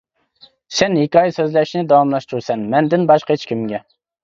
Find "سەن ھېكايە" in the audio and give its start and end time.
0.77-1.35